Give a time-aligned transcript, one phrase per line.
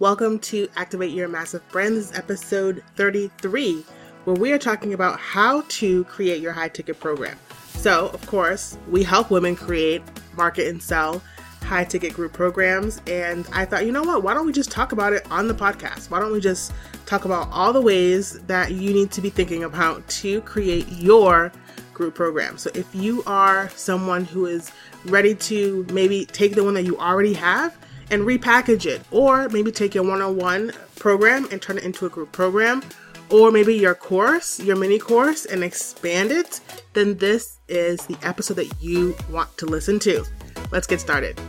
[0.00, 1.96] Welcome to Activate Your Massive Brand.
[1.96, 3.84] This is episode 33,
[4.24, 7.38] where we are talking about how to create your high ticket program.
[7.74, 10.02] So, of course, we help women create,
[10.36, 11.22] market, and sell
[11.62, 13.02] high ticket group programs.
[13.06, 14.24] And I thought, you know what?
[14.24, 16.10] Why don't we just talk about it on the podcast?
[16.10, 16.72] Why don't we just
[17.06, 21.52] talk about all the ways that you need to be thinking about to create your
[21.92, 22.58] group program?
[22.58, 24.72] So, if you are someone who is
[25.04, 27.78] ready to maybe take the one that you already have
[28.10, 32.06] and repackage it, or maybe take your one on one program and turn it into
[32.06, 32.82] a group program,
[33.30, 36.60] or maybe your course, your mini course, and expand it,
[36.92, 40.24] then this is the episode that you want to listen to.
[40.70, 41.40] Let's get started.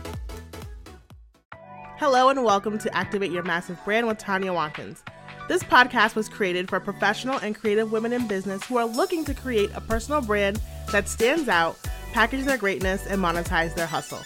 [1.98, 5.02] Hello, and welcome to Activate Your Massive Brand with Tanya Watkins.
[5.48, 9.32] This podcast was created for professional and creative women in business who are looking to
[9.32, 11.78] create a personal brand that stands out,
[12.12, 14.20] package their greatness, and monetize their hustle.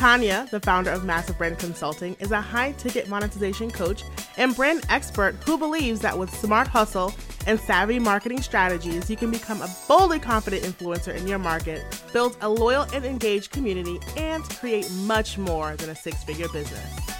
[0.00, 4.02] Tanya, the founder of Massive Brand Consulting, is a high ticket monetization coach
[4.38, 7.12] and brand expert who believes that with smart hustle
[7.46, 12.34] and savvy marketing strategies, you can become a boldly confident influencer in your market, build
[12.40, 17.10] a loyal and engaged community, and create much more than a six figure business.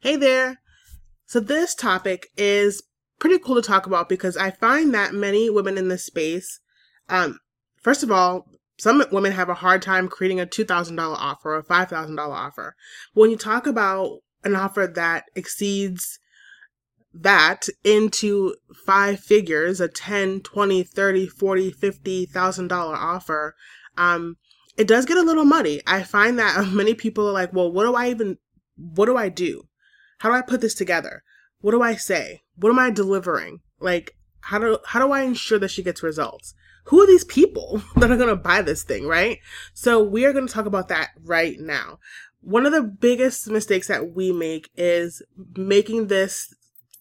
[0.00, 0.58] Hey there!
[1.26, 2.82] So, this topic is
[3.20, 6.58] pretty cool to talk about because I find that many women in this space,
[7.08, 7.38] um,
[7.80, 11.64] first of all, some women have a hard time creating a $2,000 offer or a
[11.64, 12.74] $5,000 offer.
[13.12, 16.18] When you talk about an offer that exceeds
[17.14, 23.54] that into five figures, a 10, 20, 30, 40, 50,000 dollar offer,
[23.96, 24.36] um,
[24.76, 25.80] it does get a little muddy.
[25.86, 28.38] I find that many people are like, well, what do I even,
[28.76, 29.68] what do I do?
[30.18, 31.22] How do I put this together?
[31.60, 32.42] What do I say?
[32.56, 33.60] What am I delivering?
[33.78, 36.54] Like, how do, how do I ensure that she gets results?
[36.84, 39.38] Who are these people that are going to buy this thing, right?
[39.72, 41.98] So we are going to talk about that right now.
[42.40, 45.22] One of the biggest mistakes that we make is
[45.56, 46.54] making this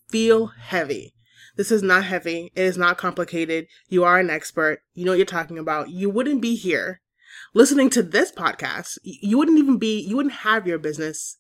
[0.09, 1.13] feel heavy.
[1.55, 2.51] This is not heavy.
[2.55, 3.67] It is not complicated.
[3.87, 4.81] You are an expert.
[4.93, 5.89] You know what you're talking about.
[5.89, 7.01] You wouldn't be here
[7.53, 8.97] listening to this podcast.
[9.03, 11.37] You wouldn't even be, you wouldn't have your business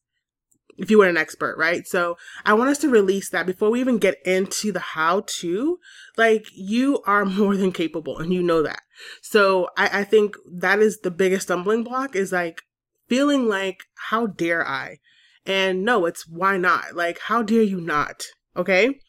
[0.77, 1.87] if you were an expert, right?
[1.87, 5.79] So I want us to release that before we even get into the how to.
[6.17, 8.81] Like you are more than capable and you know that.
[9.21, 12.61] So I, I think that is the biggest stumbling block is like
[13.07, 14.97] feeling like, how dare I?
[15.45, 16.95] And no, it's why not?
[16.95, 18.23] Like, how dare you not?
[18.55, 18.99] Okay.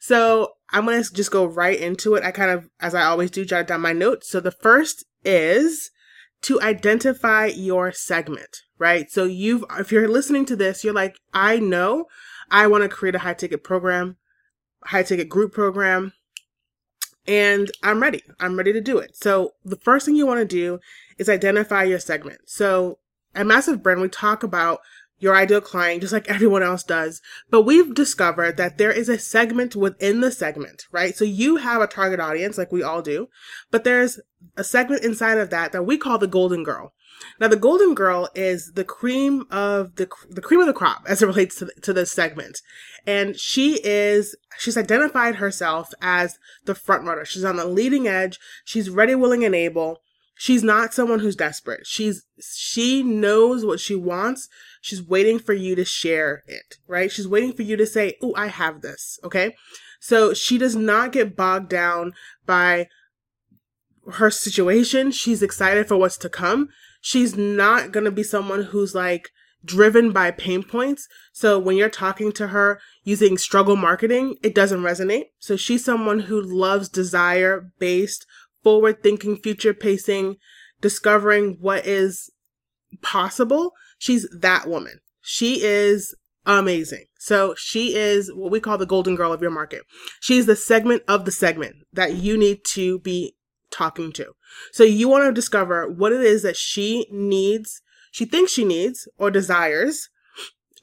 [0.00, 2.24] So I'm going to just go right into it.
[2.24, 4.30] I kind of, as I always do, jot down my notes.
[4.30, 5.90] So the first is
[6.42, 9.10] to identify your segment, right?
[9.10, 12.04] So you've, if you're listening to this, you're like, I know
[12.50, 14.18] I want to create a high ticket program,
[14.84, 16.12] high ticket group program,
[17.26, 18.20] and I'm ready.
[18.38, 19.16] I'm ready to do it.
[19.16, 20.80] So the first thing you want to do
[21.16, 22.40] is identify your segment.
[22.44, 22.98] So
[23.34, 24.80] at Massive Brand, we talk about
[25.18, 27.22] your ideal client, just like everyone else does.
[27.48, 31.16] But we've discovered that there is a segment within the segment, right?
[31.16, 33.28] So you have a target audience, like we all do,
[33.70, 34.20] but there's
[34.58, 36.92] a segment inside of that that we call the golden girl.
[37.40, 41.22] Now, the golden girl is the cream of the the cream of the crop as
[41.22, 42.60] it relates to to this segment,
[43.06, 47.24] and she is she's identified herself as the front runner.
[47.24, 48.38] She's on the leading edge.
[48.64, 50.00] She's ready, willing, and able.
[50.36, 51.86] She's not someone who's desperate.
[51.86, 54.48] She's she knows what she wants.
[54.80, 57.10] She's waiting for you to share it, right?
[57.10, 59.54] She's waiting for you to say, "Oh, I have this." Okay?
[60.00, 62.12] So she does not get bogged down
[62.44, 62.88] by
[64.12, 65.10] her situation.
[65.10, 66.68] She's excited for what's to come.
[67.04, 69.28] She's not going to be someone who's like
[69.62, 71.06] driven by pain points.
[71.34, 75.24] So when you're talking to her using struggle marketing, it doesn't resonate.
[75.38, 78.24] So she's someone who loves desire based
[78.62, 80.36] forward thinking, future pacing,
[80.80, 82.30] discovering what is
[83.02, 83.72] possible.
[83.98, 85.00] She's that woman.
[85.20, 86.14] She is
[86.46, 87.04] amazing.
[87.18, 89.82] So she is what we call the golden girl of your market.
[90.20, 93.34] She's the segment of the segment that you need to be
[93.74, 94.32] talking to.
[94.72, 99.08] So you want to discover what it is that she needs, she thinks she needs
[99.18, 100.08] or desires,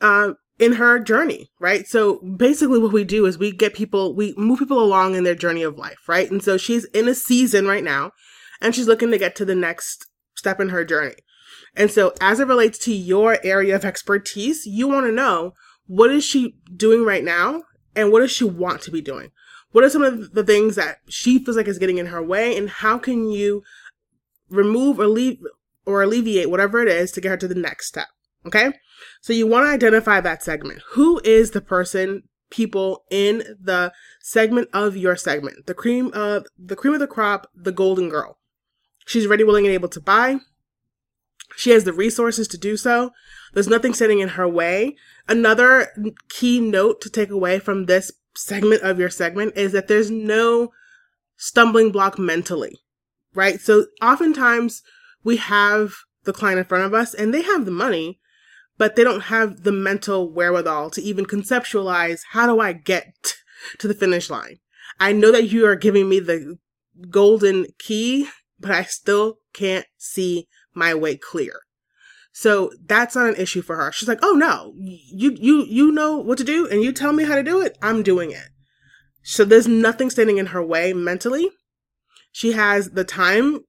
[0.01, 1.87] uh, in her journey, right?
[1.87, 5.33] So basically what we do is we get people, we move people along in their
[5.33, 6.29] journey of life, right?
[6.29, 8.11] And so she's in a season right now
[8.61, 10.05] and she's looking to get to the next
[10.35, 11.15] step in her journey.
[11.75, 15.53] And so as it relates to your area of expertise, you want to know
[15.87, 17.63] what is she doing right now
[17.95, 19.31] and what does she want to be doing?
[19.71, 22.57] What are some of the things that she feels like is getting in her way
[22.57, 23.63] and how can you
[24.49, 25.39] remove or leave
[25.85, 28.07] or alleviate whatever it is to get her to the next step?
[28.45, 28.73] Okay.
[29.21, 30.81] So you want to identify that segment.
[30.91, 35.67] Who is the person, people in the segment of your segment?
[35.67, 38.37] The cream of the cream of the crop, the golden girl.
[39.05, 40.37] She's ready, willing, and able to buy.
[41.55, 43.11] She has the resources to do so.
[43.53, 44.95] There's nothing standing in her way.
[45.27, 45.89] Another
[46.29, 50.71] key note to take away from this segment of your segment is that there's no
[51.35, 52.79] stumbling block mentally,
[53.33, 53.59] right?
[53.59, 54.83] So oftentimes
[55.23, 55.93] we have
[56.23, 58.19] the client in front of us and they have the money,
[58.77, 63.35] but they don't have the mental wherewithal to even conceptualize how do I get
[63.79, 64.59] to the finish line?
[64.99, 66.57] I know that you are giving me the
[67.09, 71.61] golden key, but I still can't see my way clear.
[72.33, 73.91] So that's not an issue for her.
[73.91, 77.25] She's like, "Oh no, you you you know what to do and you tell me
[77.25, 77.77] how to do it.
[77.81, 78.49] I'm doing it."
[79.23, 81.49] So there's nothing standing in her way mentally.
[82.31, 83.61] She has the time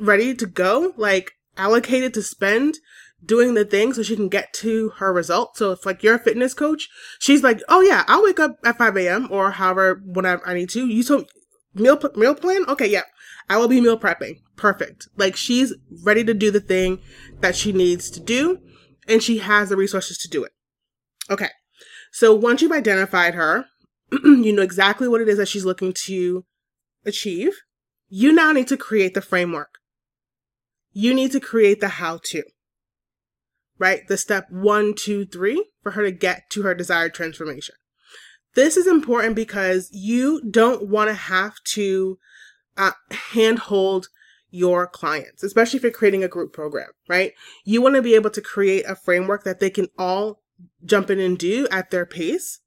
[0.00, 2.78] ready to go, like allocated to spend
[3.24, 5.56] doing the thing so she can get to her result.
[5.56, 6.88] So if like you're a fitness coach,
[7.18, 9.28] she's like, "Oh yeah, I'll wake up at 5 a.m.
[9.30, 11.30] or however whenever I need to." You told
[11.74, 12.64] meal meal plan?
[12.68, 13.02] Okay, yeah.
[13.48, 14.40] I will be meal prepping.
[14.56, 15.08] Perfect.
[15.16, 15.74] Like she's
[16.04, 17.00] ready to do the thing
[17.40, 18.58] that she needs to do
[19.06, 20.52] and she has the resources to do it.
[21.30, 21.48] Okay.
[22.12, 23.66] So once you've identified her,
[24.12, 26.44] you know exactly what it is that she's looking to
[27.04, 27.52] achieve.
[28.08, 29.78] You now need to create the framework.
[30.92, 32.42] You need to create the how to,
[33.78, 34.06] right?
[34.08, 37.74] The step one, two, three for her to get to her desired transformation.
[38.54, 42.18] This is important because you don't want to have to
[42.78, 44.08] uh, handhold
[44.50, 47.32] your clients, especially if you're creating a group program, right?
[47.64, 50.40] You want to be able to create a framework that they can all
[50.84, 52.60] jump in and do at their pace,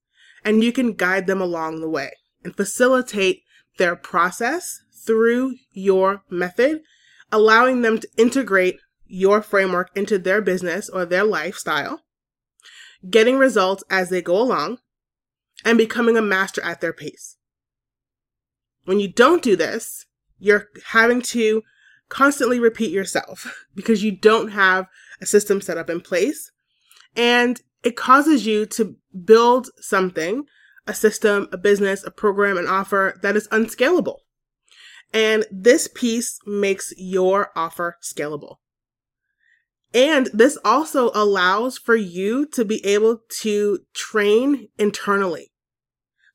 [0.45, 2.11] and you can guide them along the way
[2.43, 3.43] and facilitate
[3.77, 6.81] their process through your method,
[7.31, 8.77] allowing them to integrate
[9.07, 12.01] your framework into their business or their lifestyle,
[13.09, 14.77] getting results as they go along,
[15.65, 17.37] and becoming a master at their pace.
[18.85, 20.05] When you don't do this,
[20.39, 21.63] you're having to
[22.09, 24.87] constantly repeat yourself because you don't have
[25.21, 26.51] a system set up in place.
[27.15, 28.95] And it causes you to
[29.25, 30.45] build something,
[30.87, 34.21] a system, a business, a program, an offer that is unscalable.
[35.13, 38.57] And this piece makes your offer scalable.
[39.93, 45.50] And this also allows for you to be able to train internally.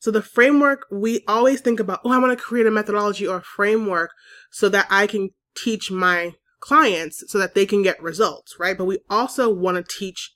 [0.06, 3.38] So the framework, we always think about, oh, I want to create a methodology or
[3.38, 4.12] a framework
[4.52, 8.78] so that I can teach my clients so that they can get results, right?
[8.78, 10.32] But we also want to teach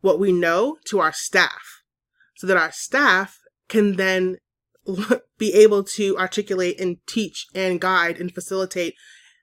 [0.00, 1.84] what we know to our staff
[2.34, 3.38] so that our staff
[3.68, 4.38] can then
[5.38, 8.96] be able to articulate and teach and guide and facilitate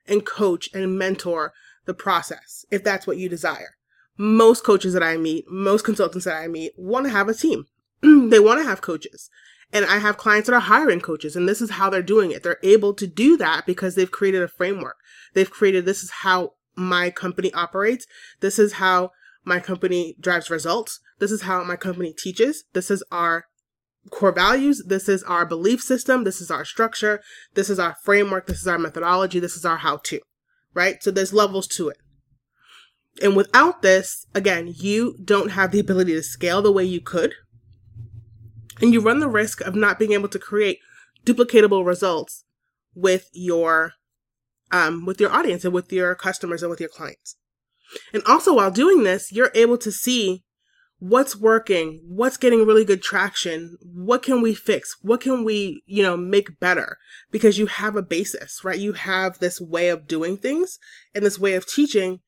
[0.05, 1.53] and coach and mentor
[1.85, 3.77] the process if that's what you desire.
[4.17, 7.67] Most coaches that I meet, most consultants that I meet want to have a team.
[8.01, 9.29] they want to have coaches.
[9.71, 12.43] And I have clients that are hiring coaches and this is how they're doing it.
[12.43, 14.97] They're able to do that because they've created a framework.
[15.33, 18.07] They've created this is how my company operates.
[18.39, 19.11] This is how
[19.45, 20.99] my company drives results.
[21.19, 22.63] This is how my company teaches.
[22.73, 23.45] This is our
[24.09, 24.83] core values.
[24.87, 26.23] This is our belief system.
[26.23, 27.21] This is our structure.
[27.53, 28.47] This is our framework.
[28.47, 29.39] This is our methodology.
[29.39, 30.19] This is our how to,
[30.73, 31.01] right?
[31.03, 31.97] So there's levels to it.
[33.21, 37.33] And without this, again, you don't have the ability to scale the way you could
[38.81, 40.79] and you run the risk of not being able to create
[41.25, 42.45] duplicatable results
[42.95, 43.93] with your
[44.71, 47.37] um, with your audience and with your customers and with your clients.
[48.13, 50.43] And also while doing this, you're able to see
[50.99, 56.03] what's working, what's getting really good traction, what can we fix, what can we, you
[56.03, 56.97] know, make better
[57.31, 58.77] because you have a basis, right?
[58.77, 60.77] You have this way of doing things
[61.15, 62.19] and this way of teaching.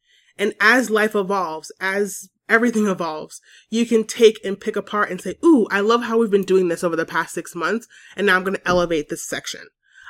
[0.41, 3.39] And as life evolves, as everything evolves.
[3.69, 6.67] You can take and pick apart and say, Ooh, I love how we've been doing
[6.67, 7.87] this over the past six months.
[8.17, 9.61] And now I'm going to elevate this section.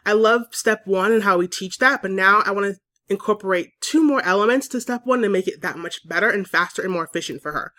[0.06, 3.72] I love step one and how we teach that, but now I want to incorporate
[3.82, 6.94] two more elements to step one to make it that much better and faster and
[6.94, 7.74] more efficient for her.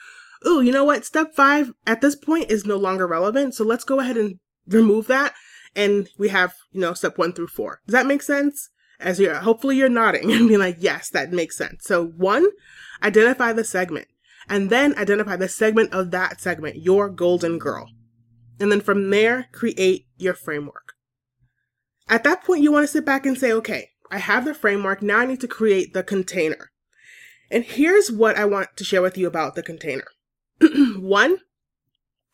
[0.47, 1.07] Ooh, you know what?
[1.07, 3.55] Step five at this point is no longer relevant.
[3.55, 5.33] So let's go ahead and remove that.
[5.75, 7.81] And we have, you know, step one through four.
[7.87, 8.69] Does that make sense?
[9.03, 11.85] As you're, hopefully you're nodding and being like, yes, that makes sense.
[11.85, 12.49] So one,
[13.03, 14.09] identify the segment
[14.49, 17.89] and then identify the segment of that segment, your golden girl.
[18.61, 20.95] And then from there, create your framework.
[22.09, 25.03] At that point, you want to sit back and say, okay, I have the framework.
[25.03, 26.71] Now I need to create the container.
[27.51, 30.07] And here's what I want to share with you about the container.
[30.97, 31.39] One,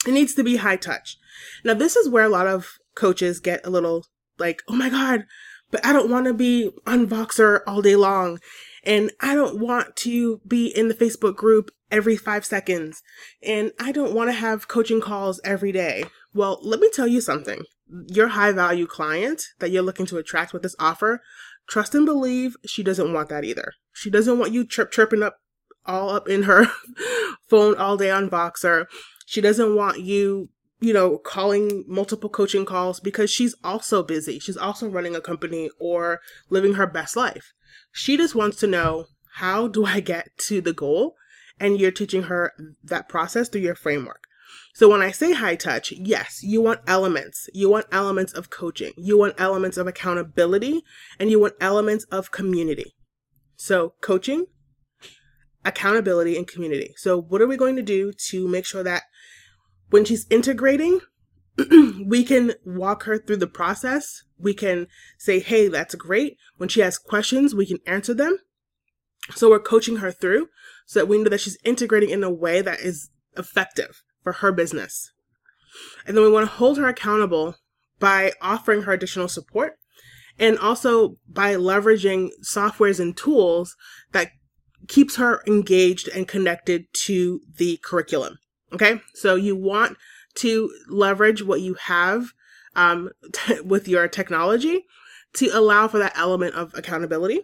[0.06, 1.16] it needs to be high touch.
[1.64, 4.06] Now, this is where a lot of coaches get a little
[4.38, 5.24] like, oh my God,
[5.70, 8.40] but I don't want to be on Voxer all day long.
[8.84, 13.02] And I don't want to be in the Facebook group every five seconds.
[13.42, 16.04] And I don't want to have coaching calls every day.
[16.32, 17.64] Well, let me tell you something.
[18.08, 21.22] Your high value client that you're looking to attract with this offer,
[21.68, 23.72] trust and believe she doesn't want that either.
[23.92, 25.38] She doesn't want you chirp chirping up
[25.86, 26.66] all up in her
[27.48, 28.86] phone all day on Voxer.
[29.26, 34.38] She doesn't want you, you know, calling multiple coaching calls because she's also busy.
[34.38, 36.20] She's also running a company or
[36.50, 37.52] living her best life.
[37.92, 41.16] She just wants to know how do I get to the goal?
[41.60, 42.52] And you're teaching her
[42.84, 44.22] that process through your framework.
[44.74, 47.48] So when I say high touch, yes, you want elements.
[47.52, 48.92] You want elements of coaching.
[48.96, 50.82] You want elements of accountability
[51.18, 52.94] and you want elements of community.
[53.56, 54.46] So coaching,
[55.64, 56.94] accountability and community.
[56.96, 59.02] So what are we going to do to make sure that
[59.90, 61.00] when she's integrating,
[62.04, 64.22] we can walk her through the process.
[64.38, 64.86] We can
[65.18, 66.36] say, Hey, that's great.
[66.56, 68.38] When she has questions, we can answer them.
[69.34, 70.48] So we're coaching her through
[70.86, 74.52] so that we know that she's integrating in a way that is effective for her
[74.52, 75.12] business.
[76.06, 77.56] And then we want to hold her accountable
[77.98, 79.74] by offering her additional support
[80.38, 83.76] and also by leveraging softwares and tools
[84.12, 84.30] that
[84.86, 88.38] keeps her engaged and connected to the curriculum.
[88.72, 89.00] Okay.
[89.14, 89.96] So you want
[90.36, 92.32] to leverage what you have
[92.76, 94.84] um, t- with your technology
[95.34, 97.42] to allow for that element of accountability.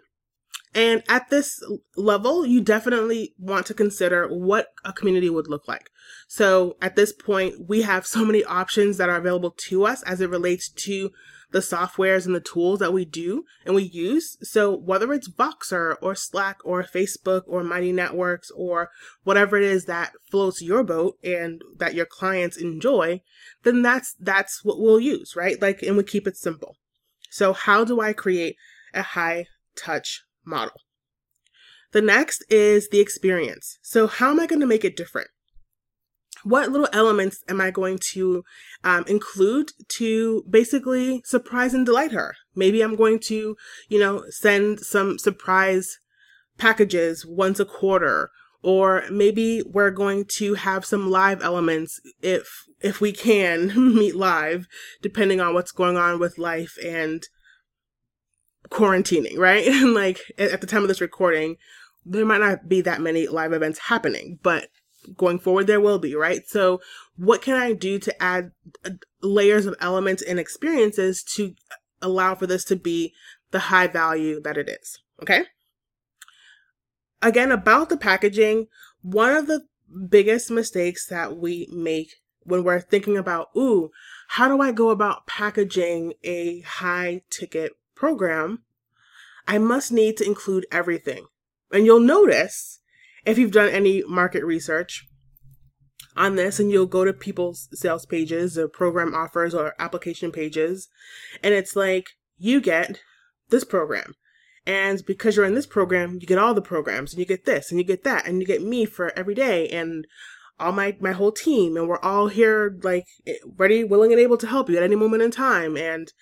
[0.74, 1.62] And at this
[1.96, 5.88] level, you definitely want to consider what a community would look like.
[6.26, 10.20] So at this point, we have so many options that are available to us as
[10.20, 11.10] it relates to
[11.54, 14.37] the softwares and the tools that we do and we use.
[14.42, 18.90] So whether it's Voxer or Slack or Facebook or Mighty Networks or
[19.23, 23.23] whatever it is that floats your boat and that your clients enjoy,
[23.62, 25.62] then that's that's what we'll use, right?
[25.62, 26.76] Like and we keep it simple.
[27.30, 28.56] So how do I create
[28.92, 29.46] a high
[29.76, 30.80] touch model?
[31.92, 33.78] The next is the experience.
[33.80, 35.28] So how am I going to make it different?
[36.44, 38.44] What little elements am I going to
[38.84, 42.36] um, include to basically surprise and delight her?
[42.54, 43.56] Maybe I'm going to,
[43.88, 45.98] you know, send some surprise
[46.58, 48.30] packages once a quarter
[48.64, 54.66] or maybe we're going to have some live elements if if we can meet live
[55.02, 57.28] depending on what's going on with life and
[58.70, 61.56] quarantining right and like at the time of this recording
[62.06, 64.68] there might not be that many live events happening but
[65.16, 66.46] going forward there will be, right?
[66.46, 66.80] So
[67.16, 68.52] what can I do to add
[68.84, 68.90] uh,
[69.23, 71.54] layers of elements and experiences to
[72.02, 73.12] allow for this to be
[73.50, 74.99] the high value that it is?
[75.23, 75.44] Okay.
[77.23, 78.66] Again, about the packaging,
[79.02, 79.66] one of the
[80.08, 83.90] biggest mistakes that we make when we're thinking about, ooh,
[84.28, 88.62] how do I go about packaging a high ticket program?
[89.46, 91.26] I must need to include everything.
[91.73, 92.80] And you'll notice
[93.26, 95.06] if you've done any market research
[96.16, 100.88] on this and you'll go to people's sales pages or program offers or application pages
[101.42, 103.00] and it's like you get
[103.50, 104.14] this program.
[104.66, 107.70] And because you're in this program you get all the programs and you get this
[107.70, 110.06] and you get that and you get me for every day and
[110.60, 114.36] all my my whole team and we're all here like eh, ready willing and able
[114.36, 116.12] to help you at any moment in time and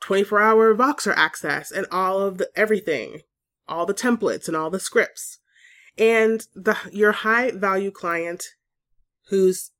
[0.00, 3.20] 24 hour voxer access and all of the everything.
[3.68, 5.38] All the templates and all the scripts
[5.98, 8.44] and the your high value client
[9.28, 9.70] who's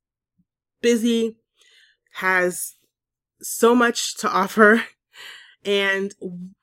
[0.81, 1.37] busy
[2.15, 2.75] has
[3.41, 4.83] so much to offer
[5.65, 6.13] and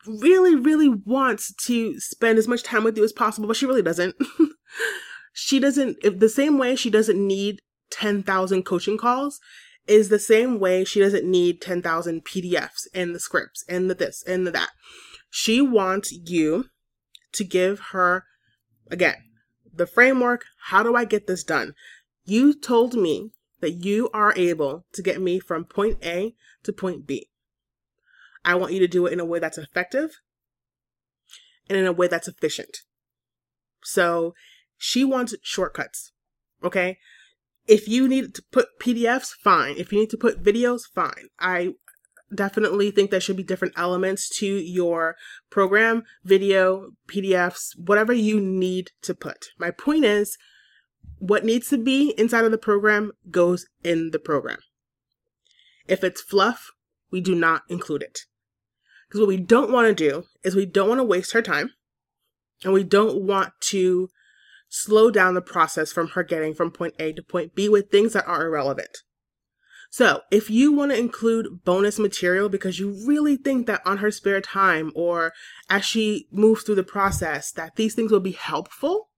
[0.07, 3.83] really really wants to spend as much time with you as possible but she really
[3.83, 4.14] doesn't
[5.33, 9.40] she doesn't the same way she doesn't need 10,000 coaching calls
[9.87, 14.23] is the same way she doesn't need 10,000 PDFs and the scripts and the this
[14.26, 14.71] and the that.
[15.30, 16.66] She wants you
[17.33, 18.25] to give her,
[18.90, 19.16] again,
[19.74, 20.44] the framework.
[20.66, 21.74] How do I get this done?
[22.24, 27.06] You told me that you are able to get me from point A to point
[27.06, 27.28] B.
[28.44, 30.20] I want you to do it in a way that's effective
[31.68, 32.78] and in a way that's efficient.
[33.82, 34.34] So
[34.76, 36.12] she wants shortcuts.
[36.64, 36.98] Okay.
[37.66, 39.76] If you need to put PDFs, fine.
[39.76, 41.28] If you need to put videos, fine.
[41.38, 41.74] I
[42.34, 45.16] definitely think there should be different elements to your
[45.50, 49.49] program, video, PDFs, whatever you need to put.
[49.58, 50.38] My point is,
[51.18, 54.58] what needs to be inside of the program goes in the program.
[55.87, 56.70] If it's fluff,
[57.10, 58.20] we do not include it.
[59.08, 61.72] Because what we don't want to do is we don't want to waste her time
[62.64, 64.08] and we don't want to
[64.68, 68.12] slow down the process from her getting from point A to point B with things
[68.12, 68.99] that are irrelevant.
[69.92, 74.12] So, if you want to include bonus material because you really think that on her
[74.12, 75.32] spare time or
[75.68, 79.11] as she moves through the process that these things will be helpful,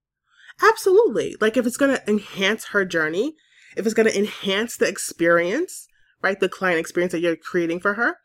[0.63, 1.35] absolutely.
[1.39, 3.35] Like if it's going to enhance her journey,
[3.77, 5.87] if it's going to enhance the experience,
[6.23, 6.39] right?
[6.39, 8.17] The client experience that you're creating for her,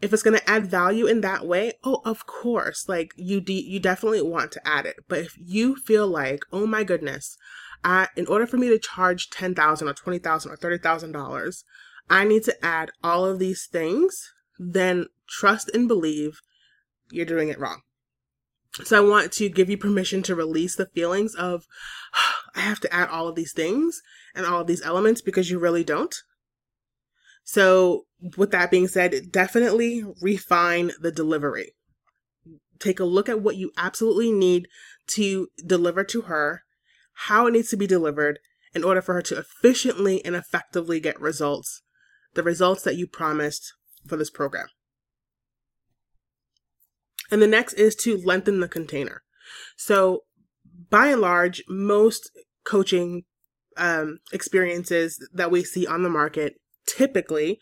[0.00, 3.66] If it's going to add value in that way, oh, of course, like you de-
[3.66, 4.96] you definitely want to add it.
[5.08, 7.36] But if you feel like, oh my goodness,
[7.84, 11.12] I, in order for me to charge ten thousand or twenty thousand or thirty thousand
[11.12, 11.64] dollars,
[12.10, 14.32] I need to add all of these things.
[14.58, 16.40] Then trust and believe
[17.10, 17.82] you're doing it wrong.
[18.84, 21.66] So I want to give you permission to release the feelings of
[22.54, 24.02] I have to add all of these things
[24.34, 26.14] and all of these elements because you really don't.
[27.44, 28.06] So
[28.36, 31.72] with that being said, definitely refine the delivery.
[32.78, 34.68] Take a look at what you absolutely need
[35.08, 36.62] to deliver to her,
[37.22, 38.38] how it needs to be delivered
[38.74, 41.82] in order for her to efficiently and effectively get results,
[42.34, 43.72] the results that you promised
[44.06, 44.68] for this program.
[47.30, 49.22] And the next is to lengthen the container.
[49.76, 50.20] So
[50.90, 52.30] by and large, most
[52.64, 53.24] coaching
[53.76, 56.54] um, experiences that we see on the market
[56.86, 57.58] typically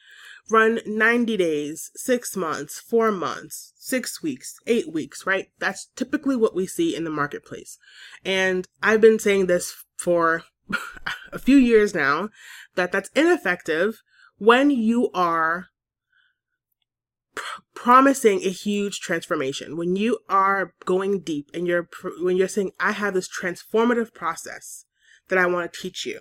[0.50, 5.48] run 90 days, six months, four months, six weeks, eight weeks, right?
[5.58, 7.78] That's typically what we see in the marketplace.
[8.24, 10.44] And I've been saying this for
[11.32, 12.28] a few years now
[12.74, 14.02] that that's ineffective
[14.38, 15.68] when you are
[17.34, 21.88] pr- promising a huge transformation when you are going deep and you're
[22.20, 24.84] when you're saying i have this transformative process
[25.28, 26.20] that i want to teach you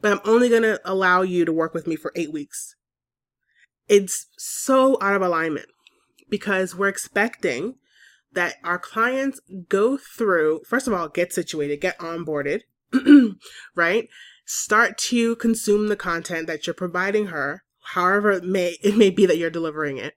[0.00, 2.76] but i'm only going to allow you to work with me for 8 weeks
[3.92, 5.66] it's so out of alignment
[6.28, 7.76] because we're expecting
[8.32, 12.60] that our clients go through first of all get situated get onboarded
[13.74, 14.08] right
[14.44, 19.26] start to consume the content that you're providing her however it may it may be
[19.26, 20.14] that you're delivering it,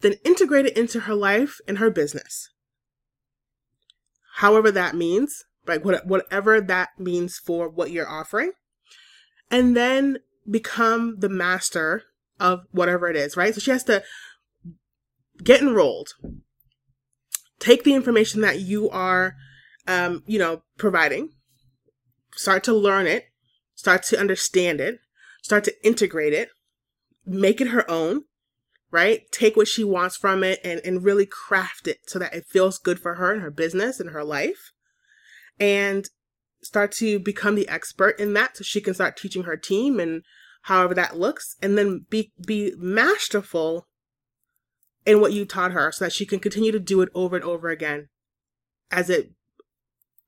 [0.00, 2.50] then integrate it into her life and her business.
[4.36, 8.52] However that means, like what, whatever that means for what you're offering,
[9.50, 10.18] and then
[10.50, 12.02] become the master
[12.40, 13.54] of whatever it is, right?
[13.54, 14.02] So she has to
[15.42, 16.10] get enrolled,
[17.58, 19.34] take the information that you are,
[19.86, 21.30] um, you know, providing,
[22.32, 23.26] start to learn it,
[23.74, 24.98] start to understand it,
[25.42, 26.48] start to integrate it,
[27.26, 28.24] make it her own,
[28.90, 29.22] right?
[29.32, 32.78] Take what she wants from it and, and really craft it so that it feels
[32.78, 34.72] good for her and her business and her life.
[35.58, 36.08] And
[36.62, 40.22] start to become the expert in that so she can start teaching her team and
[40.64, 43.86] however that looks and then be be masterful
[45.06, 47.44] in what you taught her so that she can continue to do it over and
[47.44, 48.08] over again
[48.90, 49.32] as it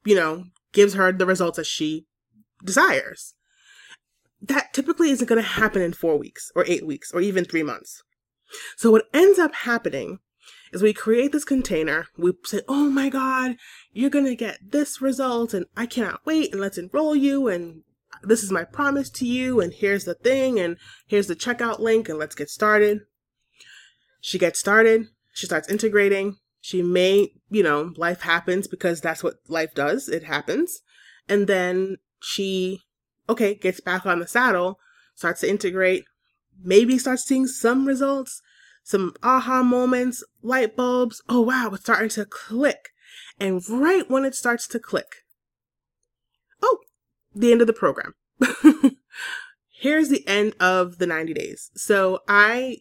[0.05, 2.07] you know gives her the results that she
[2.64, 3.35] desires
[4.40, 7.62] that typically isn't going to happen in four weeks or eight weeks or even three
[7.62, 8.03] months.
[8.77, 10.20] So what ends up happening
[10.72, 12.07] is we create this container.
[12.16, 13.57] We say, Oh my God,
[13.92, 17.49] you're going to get this result and I cannot wait and let's enroll you.
[17.49, 17.83] And
[18.23, 19.61] this is my promise to you.
[19.61, 20.59] And here's the thing.
[20.59, 20.77] And
[21.07, 23.01] here's the checkout link and let's get started.
[24.21, 25.09] She gets started.
[25.35, 26.37] She starts integrating.
[26.61, 30.09] She may, you know, life happens because that's what life does.
[30.09, 30.81] It happens.
[31.29, 32.83] And then she
[33.29, 34.79] okay, gets back on the saddle,
[35.15, 36.05] starts to integrate,
[36.63, 38.43] maybe starts seeing some results,
[38.83, 41.23] some aha moments, light bulbs.
[41.29, 42.91] Oh wow, it's starting to click.
[43.39, 45.25] And right when it starts to click,
[46.63, 46.79] oh,
[47.37, 48.14] the end of the program.
[49.68, 51.70] Here's the end of the 90 days.
[51.77, 52.79] So I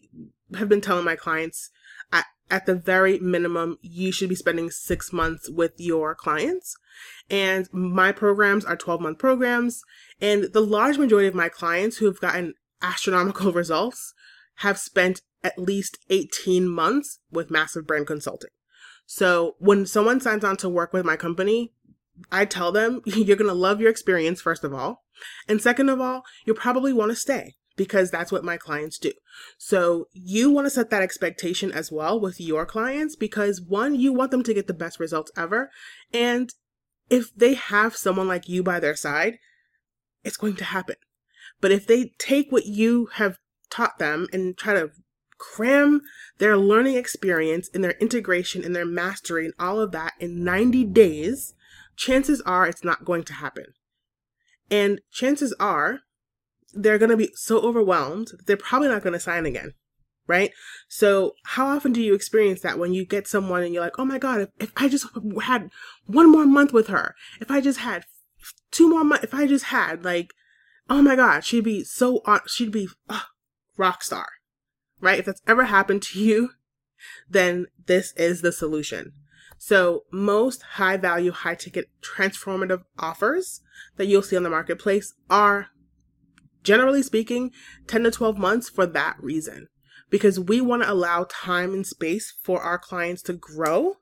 [0.56, 1.70] have been telling my clients
[2.10, 6.74] at, at the very minimum, you should be spending six months with your clients.
[7.28, 9.82] And my programs are 12 month programs.
[10.20, 14.14] And the large majority of my clients who have gotten astronomical results
[14.56, 18.50] have spent at least 18 months with massive brand consulting.
[19.04, 21.72] So when someone signs on to work with my company,
[22.30, 25.04] I tell them you're going to love your experience, first of all.
[25.48, 29.12] And second of all, you'll probably want to stay because that's what my clients do.
[29.58, 34.12] So you want to set that expectation as well with your clients because one, you
[34.12, 35.70] want them to get the best results ever.
[36.12, 36.50] And
[37.10, 39.38] if they have someone like you by their side,
[40.24, 40.96] it's going to happen.
[41.60, 43.38] But if they take what you have
[43.70, 44.90] taught them and try to
[45.38, 46.00] cram
[46.38, 50.84] their learning experience and their integration and their mastery and all of that in 90
[50.84, 51.54] days,
[51.96, 53.66] chances are it's not going to happen.
[54.70, 56.00] And chances are
[56.72, 59.72] they're going to be so overwhelmed, they're probably not going to sign again.
[60.28, 60.50] Right?
[60.88, 64.04] So, how often do you experience that when you get someone and you're like, oh
[64.04, 65.06] my God, if, if I just
[65.42, 65.70] had
[66.06, 68.04] one more month with her, if I just had
[68.72, 70.32] two more months, if I just had like,
[70.90, 73.20] oh my god, she'd be so she'd be uh,
[73.76, 74.26] rock star,
[75.00, 75.20] right?
[75.20, 76.50] If that's ever happened to you,
[77.28, 79.12] then this is the solution.
[79.58, 83.62] So most high value, high ticket transformative offers
[83.96, 85.68] that you'll see on the marketplace are
[86.62, 87.52] generally speaking
[87.86, 89.68] 10 to 12 months for that reason
[90.10, 93.94] because we want to allow time and space for our clients to grow,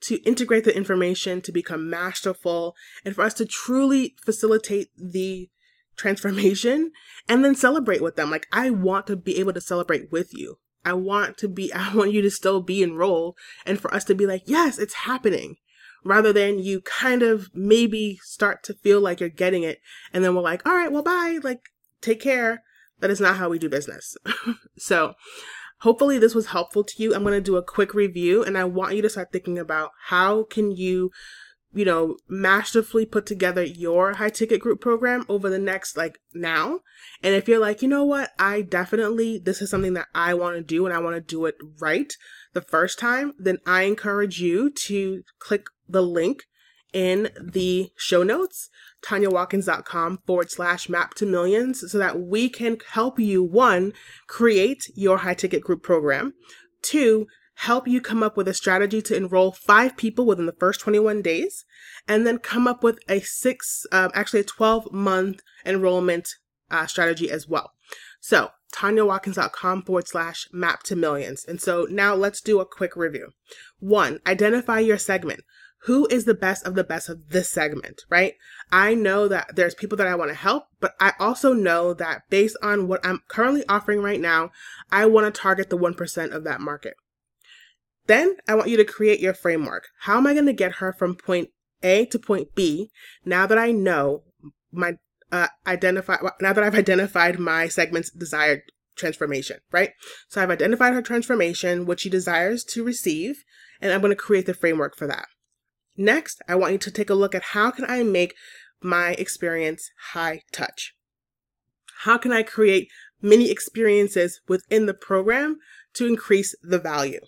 [0.00, 2.74] to integrate the information, to become masterful,
[3.04, 5.48] and for us to truly facilitate the
[5.96, 6.90] transformation
[7.28, 8.30] and then celebrate with them.
[8.30, 10.58] Like, I want to be able to celebrate with you.
[10.84, 14.14] I want to be, I want you to still be enrolled and for us to
[14.14, 15.56] be like, yes, it's happening.
[16.04, 19.78] Rather than you kind of maybe start to feel like you're getting it.
[20.12, 21.38] And then we're like, all right, well, bye.
[21.40, 21.60] Like,
[22.00, 22.64] take care.
[22.98, 24.16] That is not how we do business.
[24.76, 25.14] so
[25.82, 27.14] hopefully this was helpful to you.
[27.14, 29.90] I'm going to do a quick review and I want you to start thinking about
[30.06, 31.10] how can you
[31.72, 36.80] you know, masterfully put together your high ticket group program over the next like now.
[37.22, 40.56] And if you're like, you know what, I definitely, this is something that I want
[40.56, 42.12] to do and I want to do it right
[42.52, 46.44] the first time, then I encourage you to click the link
[46.92, 48.68] in the show notes,
[49.02, 53.94] tanyawatkins.com forward slash map to millions, so that we can help you one,
[54.26, 56.34] create your high ticket group program,
[56.82, 60.80] two, help you come up with a strategy to enroll five people within the first
[60.80, 61.64] 21 days,
[62.08, 66.36] and then come up with a six, um, actually a 12 month enrollment
[66.70, 67.72] uh, strategy as well.
[68.20, 71.44] So, tanyawatkins.com forward slash map to millions.
[71.44, 73.30] And so now let's do a quick review.
[73.78, 75.40] One, identify your segment.
[75.86, 78.34] Who is the best of the best of this segment, right?
[78.70, 82.22] I know that there's people that I want to help, but I also know that
[82.30, 84.52] based on what I'm currently offering right now,
[84.92, 86.94] I want to target the 1% of that market.
[88.06, 89.84] Then I want you to create your framework.
[90.00, 91.50] How am I going to get her from point
[91.82, 92.90] A to point B
[93.24, 94.22] now that I know
[94.72, 94.94] my
[95.30, 98.62] uh, identify now that I've identified my segment's desired
[98.96, 99.90] transformation, right?
[100.28, 103.42] So I've identified her transformation, what she desires to receive,
[103.80, 105.26] and I'm going to create the framework for that.
[105.96, 108.34] Next, I want you to take a look at how can I make
[108.82, 110.94] my experience high touch?
[112.00, 112.88] How can I create
[113.20, 115.58] many experiences within the program
[115.94, 117.20] to increase the value?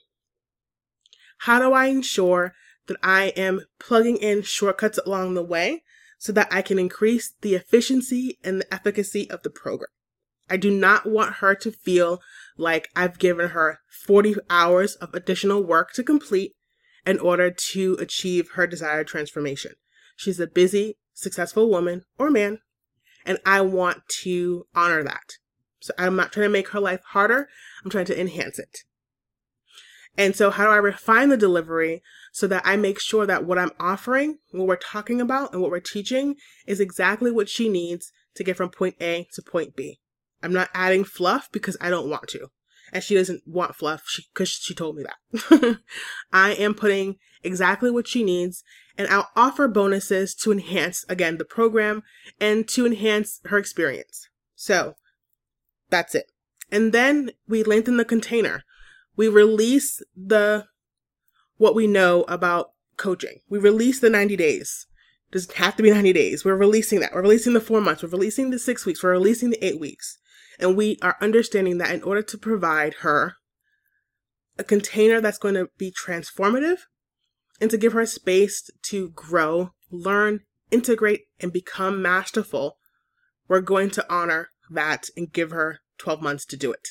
[1.45, 2.55] How do I ensure
[2.87, 5.83] that I am plugging in shortcuts along the way
[6.17, 9.91] so that I can increase the efficiency and the efficacy of the program?
[10.49, 12.23] I do not want her to feel
[12.57, 16.55] like I've given her 40 hours of additional work to complete
[17.05, 19.73] in order to achieve her desired transformation.
[20.17, 22.61] She's a busy, successful woman or man,
[23.27, 25.35] and I want to honor that.
[25.81, 27.51] So I'm not trying to make her life harder.
[27.85, 28.85] I'm trying to enhance it.
[30.17, 33.59] And so, how do I refine the delivery so that I make sure that what
[33.59, 38.13] I'm offering, what we're talking about, and what we're teaching is exactly what she needs
[38.37, 39.99] to get from point A to point B?
[40.43, 42.49] I'm not adding fluff because I don't want to.
[42.93, 45.79] And she doesn't want fluff because she, she told me that.
[46.33, 48.63] I am putting exactly what she needs
[48.97, 52.03] and I'll offer bonuses to enhance, again, the program
[52.41, 54.29] and to enhance her experience.
[54.55, 54.95] So
[55.91, 56.31] that's it.
[56.71, 58.63] And then we lengthen the container
[59.17, 60.67] we release the
[61.57, 63.41] what we know about coaching.
[63.49, 64.87] We release the 90 days.
[65.31, 66.45] Doesn't have to be 90 days.
[66.45, 67.13] We're releasing that.
[67.13, 68.03] We're releasing the four months.
[68.03, 69.03] We're releasing the six weeks.
[69.03, 70.19] We're releasing the eight weeks.
[70.59, 73.35] And we are understanding that in order to provide her
[74.59, 76.81] a container that's going to be transformative
[77.61, 82.77] and to give her space to grow, learn, integrate, and become masterful,
[83.49, 86.89] we're going to honor that and give her 12 months to do it.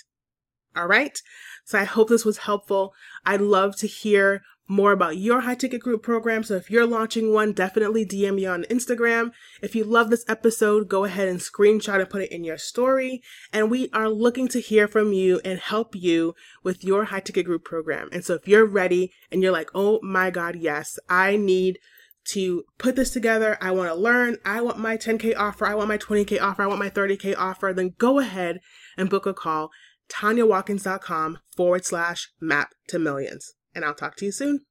[0.75, 1.17] All right.
[1.63, 2.93] So I hope this was helpful.
[3.25, 6.43] I'd love to hear more about your high ticket group program.
[6.43, 9.31] So if you're launching one, definitely DM me on Instagram.
[9.61, 13.21] If you love this episode, go ahead and screenshot and put it in your story.
[13.51, 17.45] And we are looking to hear from you and help you with your high ticket
[17.45, 18.09] group program.
[18.11, 21.79] And so if you're ready and you're like, oh my God, yes, I need
[22.25, 23.57] to put this together.
[23.59, 24.37] I want to learn.
[24.45, 25.65] I want my 10K offer.
[25.65, 26.63] I want my 20K offer.
[26.63, 27.73] I want my 30K offer.
[27.73, 28.61] Then go ahead
[28.97, 29.71] and book a call
[30.13, 33.53] tanyawatkins.com forward slash map to millions.
[33.75, 34.61] And I'll talk to you soon.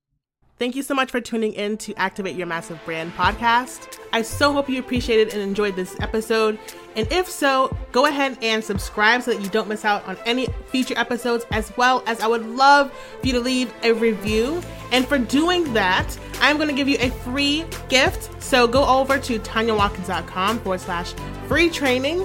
[0.59, 3.99] Thank you so much for tuning in to Activate Your Massive Brand podcast.
[4.13, 6.57] I so hope you appreciated and enjoyed this episode.
[6.95, 10.47] And if so, go ahead and subscribe so that you don't miss out on any
[10.67, 14.63] future episodes, as well as I would love for you to leave a review.
[14.93, 18.41] And for doing that, I'm going to give you a free gift.
[18.41, 21.13] So go over to tanyawatkins.com forward slash
[21.49, 22.25] free training